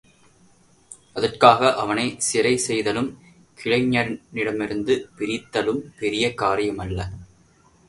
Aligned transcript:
அதற்காக 1.13 1.75
அவனைச் 1.75 2.19
சிறை 2.19 2.53
செய்தலும் 2.57 3.09
கிளைஞரிடமிருந்து 3.59 4.95
பிரித்தலும் 5.17 5.81
பெரிய 5.99 6.33
காரியமல்ல. 6.35 6.99